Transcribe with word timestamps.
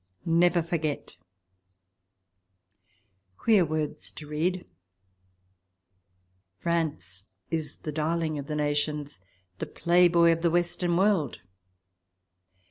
Never 0.25 0.63
forget!" 0.63 1.15
Queer 3.37 3.63
words 3.63 4.11
to 4.13 4.25
read! 4.25 4.65
France 6.57 7.25
is 7.51 7.75
the 7.83 7.91
darling 7.91 8.39
of 8.39 8.47
the 8.47 8.55
nations— 8.55 9.19
the 9.59 9.67
Playboy 9.67 10.31
of 10.31 10.41
the 10.41 10.49
Western 10.49 10.97
world 10.97 11.41